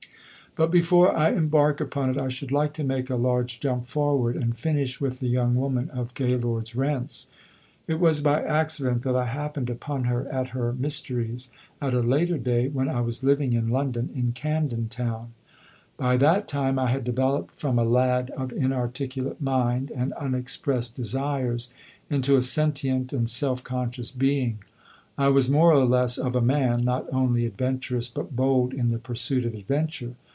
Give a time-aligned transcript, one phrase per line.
[0.53, 4.35] But before I embark upon it I should like to make a large jump forward
[4.35, 7.27] and finish with the young woman of Gaylord's Rents.
[7.87, 11.51] It was by accident that I happened upon her at her mysteries,
[11.81, 15.31] at a later day when I was living in London, in Camden Town.
[15.95, 21.73] By that time I had developed from a lad of inarticulate mind and unexpressed desires
[22.09, 24.59] into a sentient and self conscious being.
[25.17, 28.99] I was more or less of a man, not only adventurous but bold in the
[28.99, 30.15] pursuit of adventure.